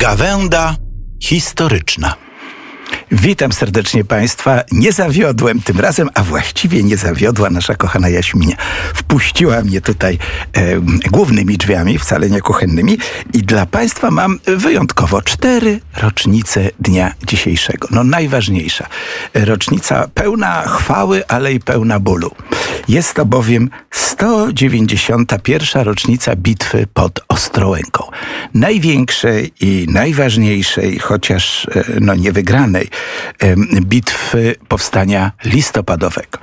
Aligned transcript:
Gawęda 0.00 0.76
historyczna. 1.22 2.14
Witam 3.12 3.52
serdecznie 3.52 4.04
Państwa. 4.04 4.62
Nie 4.72 4.92
zawiodłem 4.92 5.62
tym 5.62 5.80
razem, 5.80 6.08
a 6.14 6.22
właściwie 6.22 6.82
nie 6.82 6.96
zawiodła 6.96 7.50
nasza 7.50 7.74
kochana 7.74 8.08
Jaśminia. 8.08 8.56
Wpuściła 8.94 9.60
mnie 9.60 9.80
tutaj 9.80 10.18
e, 10.52 10.80
głównymi 11.10 11.58
drzwiami, 11.58 11.98
wcale 11.98 12.30
nie 12.30 12.40
kuchennymi. 12.40 12.98
I 13.32 13.42
dla 13.42 13.66
Państwa 13.66 14.10
mam 14.10 14.38
wyjątkowo 14.46 15.22
cztery 15.22 15.80
rocznice 15.96 16.70
dnia 16.80 17.14
dzisiejszego. 17.26 17.88
No 17.90 18.04
najważniejsza. 18.04 18.86
Rocznica 19.34 20.08
pełna 20.14 20.62
chwały, 20.62 21.26
ale 21.26 21.52
i 21.52 21.60
pełna 21.60 22.00
bólu. 22.00 22.30
Jest 22.88 23.14
to 23.14 23.26
bowiem 23.26 23.70
191. 23.90 25.84
rocznica 25.84 26.36
bitwy 26.36 26.86
pod 26.94 27.20
Ostrołęką. 27.28 28.04
Największej 28.54 29.52
i 29.60 29.86
najważniejszej, 29.88 30.98
chociaż 30.98 31.66
e, 31.74 31.84
no, 32.00 32.14
nie 32.14 32.32
wygranej 32.32 32.88
bitwy 33.80 34.54
powstania 34.68 35.32
listopadowego. 35.44 36.38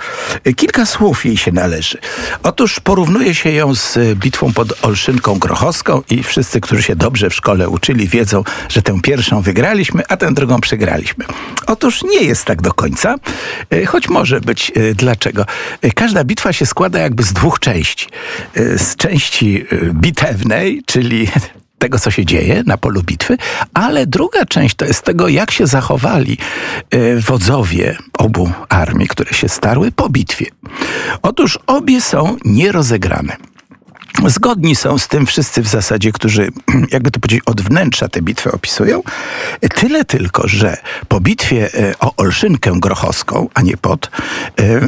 Kilka 0.55 0.85
słów 0.85 1.25
jej 1.25 1.37
się 1.37 1.51
należy. 1.51 1.97
Otóż 2.43 2.79
porównuje 2.79 3.35
się 3.35 3.51
ją 3.51 3.75
z 3.75 3.97
bitwą 4.15 4.53
pod 4.53 4.85
Olszynką 4.85 5.39
Grochowską 5.39 6.01
i 6.09 6.23
wszyscy, 6.23 6.61
którzy 6.61 6.83
się 6.83 6.95
dobrze 6.95 7.29
w 7.29 7.35
szkole 7.35 7.69
uczyli, 7.69 8.07
wiedzą, 8.07 8.43
że 8.69 8.81
tę 8.81 9.01
pierwszą 9.01 9.41
wygraliśmy, 9.41 10.03
a 10.07 10.17
tę 10.17 10.33
drugą 10.33 10.61
przegraliśmy. 10.61 11.25
Otóż 11.67 12.03
nie 12.03 12.23
jest 12.23 12.45
tak 12.45 12.61
do 12.61 12.73
końca, 12.73 13.15
e, 13.69 13.85
choć 13.85 14.09
może 14.09 14.41
być. 14.41 14.71
E, 14.75 14.93
dlaczego? 14.93 15.45
Każda 15.95 16.23
bitwa 16.23 16.53
się 16.53 16.65
składa 16.65 16.99
jakby 16.99 17.23
z 17.23 17.33
dwóch 17.33 17.59
części. 17.59 18.07
Z 18.55 18.95
części 18.95 19.65
bitewnej, 19.93 20.81
czyli 20.85 21.27
tego, 21.79 21.99
co 21.99 22.11
się 22.11 22.25
dzieje 22.25 22.63
na 22.65 22.77
polu 22.77 23.03
bitwy, 23.03 23.37
ale 23.73 24.07
druga 24.07 24.45
część 24.45 24.75
to 24.75 24.85
jest 24.85 25.01
tego, 25.01 25.27
jak 25.27 25.51
się 25.51 25.67
zachowali 25.67 26.37
e, 26.89 27.15
wodzowie 27.15 27.97
obu 28.13 28.51
armii, 28.69 29.07
które 29.07 29.33
się 29.33 29.49
starły 29.49 29.91
po 29.91 30.09
bitwie. 30.09 30.45
Otóż 31.21 31.59
obie 31.67 32.01
są 32.01 32.37
nierozegrane. 32.45 33.37
Zgodni 34.25 34.75
są 34.75 34.97
z 34.97 35.07
tym 35.07 35.25
wszyscy 35.25 35.61
w 35.61 35.67
zasadzie, 35.67 36.11
którzy, 36.11 36.49
jakby 36.93 37.11
to 37.11 37.19
powiedzieć, 37.19 37.41
od 37.45 37.61
wnętrza 37.61 38.07
tę 38.07 38.21
bitwę 38.21 38.51
opisują. 38.51 39.03
Tyle 39.75 40.05
tylko, 40.05 40.47
że 40.47 40.77
po 41.07 41.19
bitwie 41.19 41.73
e, 41.73 41.93
o 41.99 42.15
Olszynkę 42.15 42.71
Grochowską, 42.79 43.49
a 43.53 43.61
nie 43.61 43.77
pod, 43.77 44.11
e, 44.59 44.81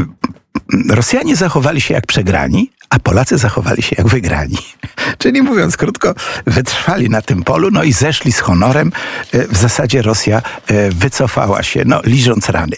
Rosjanie 0.89 1.35
zachowali 1.35 1.81
się 1.81 1.93
jak 1.93 2.07
przegrani, 2.07 2.71
a 2.89 2.99
Polacy 2.99 3.37
zachowali 3.37 3.81
się 3.81 3.95
jak 3.97 4.07
wygrani. 4.07 4.57
Czyli 5.17 5.41
mówiąc 5.41 5.77
krótko, 5.77 6.15
wytrwali 6.45 7.09
na 7.09 7.21
tym 7.21 7.43
polu, 7.43 7.71
no 7.71 7.83
i 7.83 7.93
zeszli 7.93 8.31
z 8.31 8.39
honorem. 8.39 8.91
E, 9.33 9.47
w 9.47 9.57
zasadzie 9.57 10.01
Rosja 10.01 10.41
e, 10.67 10.89
wycofała 10.89 11.63
się, 11.63 11.83
no 11.85 12.01
liżąc 12.03 12.49
rany. 12.49 12.75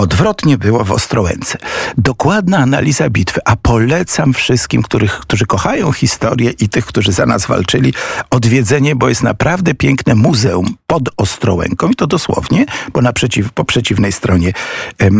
Odwrotnie 0.00 0.58
było 0.58 0.84
w 0.84 0.92
Ostrołęce. 0.92 1.58
Dokładna 1.98 2.58
analiza 2.58 3.10
bitwy, 3.10 3.40
a 3.44 3.56
polecam 3.56 4.34
wszystkim, 4.34 4.82
których, 4.82 5.12
którzy 5.12 5.46
kochają 5.46 5.92
historię 5.92 6.50
i 6.50 6.68
tych, 6.68 6.86
którzy 6.86 7.12
za 7.12 7.26
nas 7.26 7.46
walczyli, 7.46 7.94
odwiedzenie, 8.30 8.96
bo 8.96 9.08
jest 9.08 9.22
naprawdę 9.22 9.74
piękne 9.74 10.14
muzeum 10.14 10.74
pod 10.86 11.02
Ostrołęką 11.16 11.88
i 11.88 11.94
to 11.94 12.06
dosłownie, 12.06 12.66
bo 12.92 13.02
naprzeciw, 13.02 13.52
po 13.52 13.64
przeciwnej 13.64 14.12
stronie 14.12 14.52
e, 14.98 15.10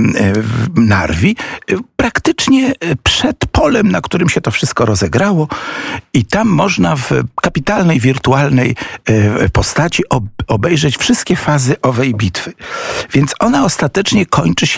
Narwi, 0.74 1.36
praktycznie 1.96 2.72
przed 3.02 3.36
polem, 3.52 3.90
na 3.90 4.00
którym 4.00 4.28
się 4.28 4.40
to 4.40 4.50
wszystko 4.50 4.86
rozegrało 4.86 5.48
i 6.14 6.24
tam 6.24 6.48
można 6.48 6.96
w 6.96 7.10
kapitalnej, 7.42 8.00
wirtualnej 8.00 8.76
e, 9.04 9.48
postaci 9.48 10.02
obejrzeć 10.46 10.96
wszystkie 10.96 11.36
fazy 11.36 11.80
owej 11.80 12.14
bitwy. 12.14 12.52
Więc 13.12 13.34
ona 13.40 13.64
ostatecznie 13.64 14.26
kończy 14.26 14.66
się 14.66 14.69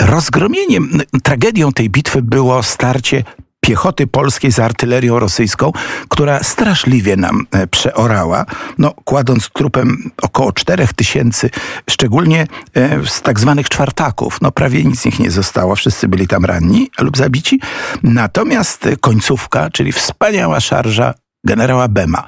rozgromieniem. 0.00 0.90
Tragedią 1.22 1.72
tej 1.72 1.90
bitwy 1.90 2.22
było 2.22 2.62
starcie 2.62 3.24
piechoty 3.60 4.06
polskiej 4.06 4.52
z 4.52 4.58
artylerią 4.58 5.18
rosyjską, 5.18 5.72
która 6.08 6.42
straszliwie 6.42 7.16
nam 7.16 7.46
e, 7.50 7.66
przeorała, 7.66 8.46
no, 8.78 8.94
kładąc 9.04 9.50
trupem 9.52 10.10
około 10.22 10.52
4 10.52 10.88
tysięcy, 10.96 11.50
szczególnie 11.90 12.46
e, 12.74 13.06
z 13.06 13.22
tak 13.22 13.40
zwanych 13.40 13.68
czwartaków. 13.68 14.40
No, 14.40 14.52
prawie 14.52 14.84
nic 14.84 15.00
z 15.00 15.04
nich 15.04 15.18
nie 15.18 15.30
zostało, 15.30 15.76
wszyscy 15.76 16.08
byli 16.08 16.28
tam 16.28 16.44
ranni 16.44 16.90
lub 17.00 17.16
zabici. 17.16 17.60
Natomiast 18.02 18.88
końcówka, 19.00 19.70
czyli 19.70 19.92
wspaniała 19.92 20.60
szarża 20.60 21.14
generała 21.46 21.88
Bema, 21.88 22.24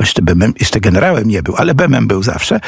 jeszcze, 0.00 0.22
Bemem, 0.22 0.52
jeszcze 0.60 0.80
generałem 0.80 1.28
nie 1.28 1.42
był, 1.42 1.56
ale 1.56 1.74
Bemem 1.74 2.06
był 2.06 2.22
zawsze, 2.22 2.60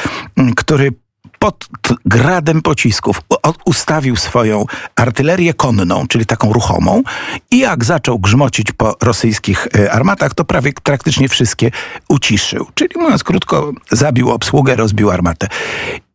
który 0.55 0.91
pod 1.39 1.67
gradem 2.05 2.61
pocisków 2.61 3.21
ustawił 3.65 4.15
swoją 4.15 4.65
artylerię 4.95 5.53
konną, 5.53 6.07
czyli 6.07 6.25
taką 6.25 6.53
ruchomą 6.53 7.03
i 7.51 7.59
jak 7.59 7.85
zaczął 7.85 8.19
grzmocić 8.19 8.71
po 8.71 8.95
rosyjskich 9.01 9.67
e, 9.75 9.91
armatach, 9.91 10.33
to 10.33 10.45
prawie 10.45 10.73
praktycznie 10.83 11.29
wszystkie 11.29 11.71
uciszył. 12.09 12.67
Czyli 12.75 12.99
mówiąc 12.99 13.23
krótko, 13.23 13.71
zabił 13.91 14.31
obsługę, 14.31 14.75
rozbił 14.75 15.11
armatę. 15.11 15.47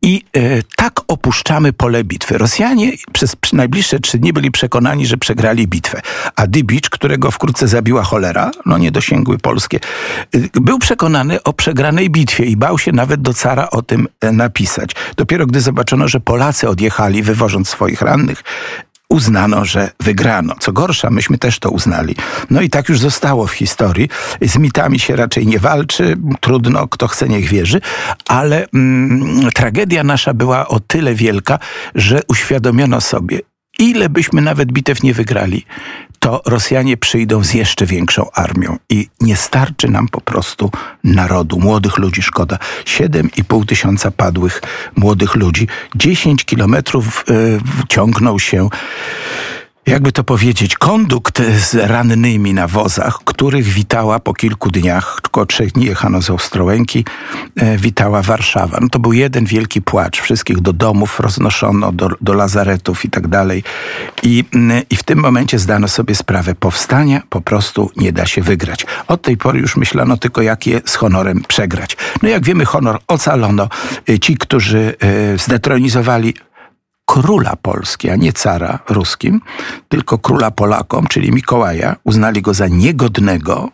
I 0.03 0.25
e, 0.33 0.63
tak 0.75 0.93
opuszczamy 1.07 1.73
pole 1.73 2.03
bitwy. 2.03 2.37
Rosjanie 2.37 2.91
przez 3.13 3.35
najbliższe 3.53 3.99
trzy 3.99 4.17
dni 4.17 4.33
byli 4.33 4.51
przekonani, 4.51 5.05
że 5.05 5.17
przegrali 5.17 5.67
bitwę. 5.67 6.01
A 6.35 6.47
Dybicz, 6.47 6.89
którego 6.89 7.31
wkrótce 7.31 7.67
zabiła 7.67 8.03
cholera, 8.03 8.51
no 8.65 8.77
nie 8.77 8.91
dosięgły 8.91 9.37
polskie, 9.37 9.79
e, 10.35 10.61
był 10.61 10.79
przekonany 10.79 11.43
o 11.43 11.53
przegranej 11.53 12.09
bitwie 12.09 12.45
i 12.45 12.57
bał 12.57 12.79
się 12.79 12.91
nawet 12.91 13.21
do 13.21 13.33
cara 13.33 13.69
o 13.69 13.81
tym 13.81 14.07
e, 14.21 14.31
napisać. 14.31 14.91
Dopiero 15.15 15.45
gdy 15.45 15.61
zobaczono, 15.61 16.07
że 16.07 16.19
Polacy 16.19 16.69
odjechali, 16.69 17.23
wywożąc 17.23 17.69
swoich 17.69 18.01
rannych, 18.01 18.43
uznano, 19.13 19.65
że 19.65 19.91
wygrano. 19.99 20.55
Co 20.59 20.71
gorsza, 20.71 21.09
myśmy 21.09 21.37
też 21.37 21.59
to 21.59 21.69
uznali. 21.69 22.15
No 22.49 22.61
i 22.61 22.69
tak 22.69 22.89
już 22.89 22.99
zostało 22.99 23.47
w 23.47 23.51
historii. 23.51 24.09
Z 24.41 24.57
mitami 24.57 24.99
się 24.99 25.15
raczej 25.15 25.47
nie 25.47 25.59
walczy, 25.59 26.17
trudno, 26.39 26.87
kto 26.87 27.07
chce, 27.07 27.29
niech 27.29 27.49
wierzy, 27.49 27.81
ale 28.27 28.67
mm, 28.73 29.51
tragedia 29.51 30.03
nasza 30.03 30.33
była 30.33 30.67
o 30.67 30.79
tyle 30.79 31.15
wielka, 31.15 31.59
że 31.95 32.21
uświadomiono 32.27 33.01
sobie, 33.01 33.39
ile 33.79 34.09
byśmy 34.09 34.41
nawet 34.41 34.71
bitew 34.71 35.03
nie 35.03 35.13
wygrali, 35.13 35.65
to 36.23 36.41
Rosjanie 36.45 36.97
przyjdą 36.97 37.43
z 37.43 37.53
jeszcze 37.53 37.85
większą 37.85 38.31
armią 38.31 38.77
i 38.89 39.07
nie 39.21 39.35
starczy 39.35 39.89
nam 39.89 40.07
po 40.07 40.21
prostu 40.21 40.71
narodu, 41.03 41.59
młodych 41.59 41.97
ludzi, 41.97 42.21
szkoda. 42.21 42.57
7,5 42.85 43.65
tysiąca 43.65 44.11
padłych 44.11 44.61
młodych 44.95 45.35
ludzi. 45.35 45.67
10 45.95 46.45
kilometrów 46.45 47.25
y, 47.29 47.59
ciągnął 47.89 48.39
się 48.39 48.69
jakby 49.85 50.11
to 50.11 50.23
powiedzieć, 50.23 50.75
kondukt 50.75 51.41
z 51.57 51.75
rannymi 51.75 52.53
na 52.53 52.67
wozach, 52.67 53.19
których 53.25 53.65
witała 53.65 54.19
po 54.19 54.33
kilku 54.33 54.71
dniach, 54.71 55.19
tylko 55.21 55.45
trzech 55.45 55.71
dni 55.71 55.85
jechano 55.85 56.21
z 56.21 56.29
Ostrołęki, 56.29 57.05
e, 57.55 57.77
witała 57.77 58.21
Warszawa. 58.21 58.77
No 58.81 58.89
to 58.89 58.99
był 58.99 59.13
jeden 59.13 59.45
wielki 59.45 59.81
płacz. 59.81 60.21
Wszystkich 60.21 60.59
do 60.59 60.73
domów 60.73 61.19
roznoszono, 61.19 61.91
do, 61.91 62.09
do 62.21 62.33
lazaretów 62.33 63.05
i 63.05 63.09
tak 63.09 63.27
dalej. 63.27 63.63
I, 64.23 64.43
I 64.89 64.95
w 64.95 65.03
tym 65.03 65.19
momencie 65.19 65.59
zdano 65.59 65.87
sobie 65.87 66.15
sprawę, 66.15 66.55
powstania 66.55 67.21
po 67.29 67.41
prostu 67.41 67.91
nie 67.97 68.11
da 68.11 68.25
się 68.25 68.41
wygrać. 68.41 68.85
Od 69.07 69.21
tej 69.21 69.37
pory 69.37 69.59
już 69.59 69.77
myślano 69.77 70.17
tylko, 70.17 70.41
jak 70.41 70.67
je 70.67 70.81
z 70.85 70.95
honorem 70.95 71.43
przegrać. 71.47 71.97
No 72.21 72.29
jak 72.29 72.45
wiemy, 72.45 72.65
honor 72.65 72.99
ocalono. 73.07 73.69
E, 74.09 74.19
ci, 74.19 74.37
którzy 74.37 74.95
e, 74.99 75.37
zdetronizowali 75.37 76.33
króla 77.13 77.53
Polski, 77.61 78.09
a 78.09 78.15
nie 78.15 78.33
cara 78.33 78.79
ruskim, 78.89 79.41
tylko 79.89 80.17
króla 80.17 80.51
Polakom, 80.51 81.07
czyli 81.07 81.31
Mikołaja, 81.31 81.95
uznali 82.03 82.41
go 82.41 82.53
za 82.53 82.67
niegodnego 82.67 83.69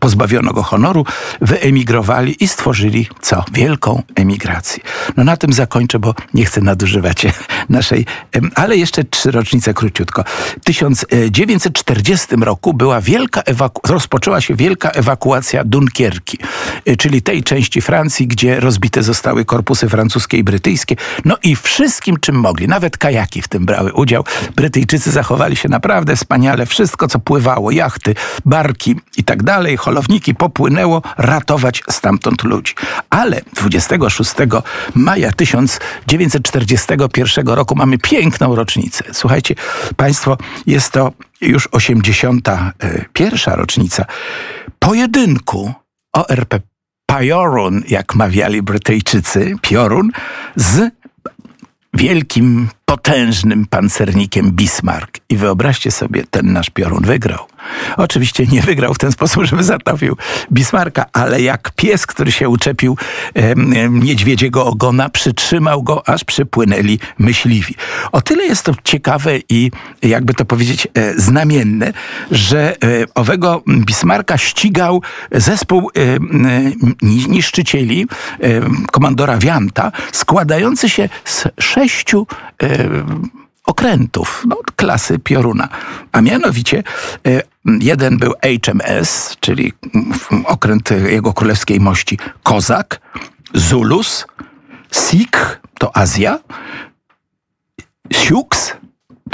pozbawiono 0.00 0.52
go 0.52 0.62
honoru, 0.62 1.04
wyemigrowali 1.40 2.44
i 2.44 2.48
stworzyli 2.48 3.08
co? 3.20 3.44
Wielką 3.52 4.02
emigrację. 4.14 4.82
No 5.16 5.24
na 5.24 5.36
tym 5.36 5.52
zakończę, 5.52 5.98
bo 5.98 6.14
nie 6.34 6.44
chcę 6.44 6.60
nadużywać 6.60 7.26
naszej, 7.68 8.06
ale 8.54 8.76
jeszcze 8.76 9.04
trzy 9.04 9.30
rocznice 9.30 9.74
króciutko. 9.74 10.24
W 10.60 10.64
1940 10.64 12.36
roku 12.36 12.74
była 12.74 13.00
wielka 13.00 13.42
rozpoczęła 13.84 14.40
się 14.40 14.54
wielka 14.54 14.90
ewakuacja 14.90 15.64
Dunkierki, 15.64 16.38
e, 16.84 16.96
czyli 16.96 17.22
tej 17.22 17.42
części 17.42 17.80
Francji, 17.80 18.26
gdzie 18.26 18.60
rozbite 18.60 19.02
zostały 19.02 19.44
korpusy 19.44 19.88
francuskie 19.88 20.36
i 20.36 20.44
brytyjskie. 20.44 20.96
No 21.24 21.36
i 21.42 21.56
wszystkim, 21.56 22.16
czym 22.20 22.36
mogli, 22.36 22.68
nawet 22.68 22.98
kajaki 22.98 23.42
w 23.42 23.48
tym 23.48 23.66
brały 23.66 23.92
udział. 23.92 24.24
Brytyjczycy 24.56 25.10
zachowali 25.10 25.56
się 25.56 25.68
naprawdę 25.68 26.16
wspaniale. 26.16 26.66
Wszystko, 26.66 27.08
co 27.08 27.18
pływało, 27.18 27.70
jachty, 27.70 28.14
barki 28.44 28.96
i 29.16 29.24
tak 29.24 29.42
dalej, 29.42 29.76
holowniki 29.76 30.34
popłynęło 30.34 31.02
ratować 31.16 31.82
stamtąd 31.90 32.44
ludzi. 32.44 32.74
Ale 33.10 33.40
26 33.54 34.32
maja 34.94 35.32
1941 35.32 37.48
roku 37.48 37.74
mamy 37.74 37.98
piękną 37.98 38.54
rocznicę. 38.54 39.04
Słuchajcie, 39.12 39.54
Państwo, 39.96 40.38
jest 40.66 40.92
to 40.92 41.12
już 41.40 41.68
81. 41.72 43.54
rocznica 43.54 44.04
pojedynku 44.78 45.72
ORP 46.12 46.54
Piorun, 47.06 47.82
jak 47.88 48.14
mawiali 48.14 48.62
Brytyjczycy, 48.62 49.54
piorun 49.62 50.10
z 50.56 50.90
wielkim, 51.94 52.68
potężnym 52.84 53.66
pancernikiem 53.66 54.52
Bismarck. 54.52 55.18
I 55.28 55.36
wyobraźcie 55.36 55.90
sobie, 55.90 56.24
ten 56.30 56.52
nasz 56.52 56.70
piorun 56.70 57.04
wygrał. 57.04 57.46
Oczywiście 57.96 58.46
nie 58.46 58.62
wygrał 58.62 58.94
w 58.94 58.98
ten 58.98 59.12
sposób, 59.12 59.44
żeby 59.44 59.64
zatopił 59.64 60.16
Bismarcka, 60.52 61.04
ale 61.12 61.42
jak 61.42 61.70
pies, 61.76 62.06
który 62.06 62.32
się 62.32 62.48
uczepił 62.48 62.96
e, 63.34 63.54
niedźwiedziego 63.90 64.66
ogona, 64.66 65.08
przytrzymał 65.08 65.82
go, 65.82 66.08
aż 66.08 66.24
przypłynęli 66.24 66.98
myśliwi. 67.18 67.74
O 68.12 68.22
tyle 68.22 68.44
jest 68.44 68.62
to 68.62 68.72
ciekawe 68.84 69.32
i 69.48 69.70
jakby 70.02 70.34
to 70.34 70.44
powiedzieć 70.44 70.88
e, 70.94 71.14
znamienne, 71.20 71.92
że 72.30 72.76
e, 72.76 72.76
owego 73.14 73.62
Bismarcka 73.68 74.38
ścigał 74.38 75.02
zespół 75.32 75.90
e, 75.96 76.18
niszczycieli 77.28 78.06
komandora 78.92 79.38
Wianta, 79.38 79.92
składający 80.12 80.88
się 80.88 81.08
z 81.24 81.48
sześciu 81.60 82.26
okrętów 83.66 84.44
no, 84.48 84.56
klasy 84.76 85.18
Pioruna. 85.18 85.68
A 86.12 86.20
mianowicie 86.20 86.82
jeden 87.64 88.18
był 88.18 88.32
HMS, 88.42 89.36
czyli 89.40 89.72
okręt 90.44 90.90
jego 90.90 91.32
królewskiej 91.32 91.80
mości. 91.80 92.18
Kozak, 92.42 93.00
Zulus, 93.54 94.26
Sikh 94.90 95.60
to 95.78 95.96
Azja, 95.96 96.38
to 98.12 98.76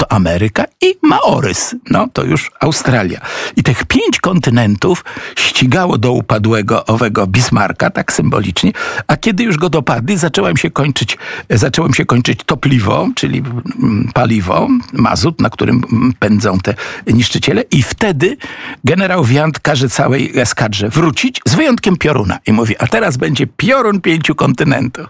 Ameryka 0.09 0.65
i 0.81 0.95
Maorys, 1.01 1.75
no 1.89 2.07
to 2.13 2.23
już 2.23 2.51
Australia. 2.59 3.21
I 3.55 3.63
tych 3.63 3.85
pięć 3.85 4.19
kontynentów 4.19 5.05
ścigało 5.35 5.97
do 5.97 6.11
upadłego 6.11 6.85
owego 6.85 7.27
Bismarcka, 7.27 7.89
tak 7.89 8.13
symbolicznie, 8.13 8.71
a 9.07 9.17
kiedy 9.17 9.43
już 9.43 9.57
go 9.57 9.69
dopadli, 9.69 10.17
zacząłem 10.17 10.57
się 10.57 10.71
kończyć, 10.71 11.17
zacząłem 11.49 11.93
się 11.93 12.05
kończyć 12.05 12.39
topliwo, 12.45 13.07
czyli 13.15 13.39
mm, 13.39 14.09
paliwo, 14.13 14.67
mazut, 14.93 15.41
na 15.41 15.49
którym 15.49 15.83
pędzą 16.19 16.59
te 16.59 16.73
niszczyciele 17.07 17.61
i 17.61 17.83
wtedy 17.83 18.37
generał 18.83 19.23
Wiant 19.23 19.59
każe 19.59 19.89
całej 19.89 20.39
eskadrze 20.39 20.89
wrócić, 20.89 21.41
z 21.47 21.55
wyjątkiem 21.55 21.97
pioruna. 21.97 22.39
I 22.47 22.53
mówi, 22.53 22.75
a 22.79 22.87
teraz 22.87 23.17
będzie 23.17 23.47
piorun 23.47 24.01
pięciu 24.01 24.35
kontynentów. 24.35 25.07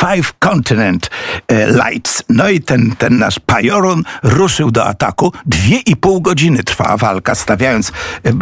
Five 0.00 0.32
Continent 0.38 1.10
e, 1.48 1.66
Lights. 1.66 2.22
No 2.28 2.48
i 2.48 2.60
ten, 2.60 2.96
ten 2.98 3.18
nasz 3.18 3.38
Pajorun 3.38 4.02
ruszył 4.22 4.70
do 4.70 4.86
ataku. 4.86 5.32
Dwie 5.46 5.78
i 5.78 5.96
pół 5.96 6.20
godziny 6.20 6.64
trwała 6.64 6.96
walka, 6.96 7.34
stawiając 7.34 7.92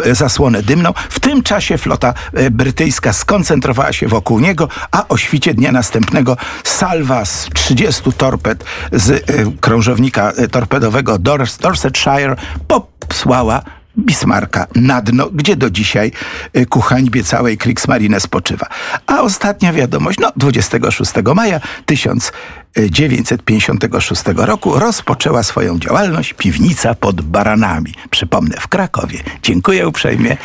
e, 0.05 0.15
zasłonę 0.15 0.63
dymną. 0.63 0.93
W 1.11 1.21
tym 1.21 1.43
czasie 1.43 1.79
flota 1.79 2.15
e, 2.35 2.51
brytyjska 2.51 3.13
skoncentrowała 3.13 3.93
się 3.93 4.09
wokół 4.09 4.41
niego, 4.41 4.69
a 4.91 5.09
o 5.09 5.17
świcie 5.17 5.55
dnia 5.55 5.73
następnego 5.73 6.37
salwa 6.65 7.25
z 7.25 7.49
30 7.55 8.13
torped 8.13 8.65
z 8.93 9.25
krążownika 9.61 10.33
torpedowego 10.51 11.19
Dorsetshire 11.61 12.37
posłała 12.69 13.63
Bismarcka 13.99 14.67
na 14.75 15.03
dno, 15.03 15.29
gdzie 15.33 15.57
do 15.57 15.71
dzisiaj 15.71 16.13
y, 16.57 16.67
ku 16.67 16.81
hańbie 16.81 17.25
całej 17.25 17.59
Kriegsmarine 17.59 18.21
spoczywa. 18.21 18.67
A 19.07 19.21
ostatnia 19.21 19.73
wiadomość, 19.73 20.19
no 20.19 20.33
26 20.37 21.13
maja 21.35 21.61
1956 21.87 24.23
roku 24.37 24.79
rozpoczęła 24.79 25.43
swoją 25.43 25.79
działalność 25.79 26.33
piwnica 26.33 26.95
pod 26.95 27.21
Baranami. 27.21 27.95
Przypomnę, 28.11 28.57
w 28.61 28.69
Krakowie. 28.69 29.19
Dziękuję 29.43 29.89
uprzejmie 29.89 30.37